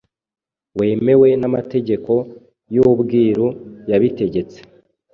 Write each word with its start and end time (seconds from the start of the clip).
wemewe 0.79 1.27
n’amategeko 1.41 2.11
y’ubwiru.yabitegetse 2.73 4.59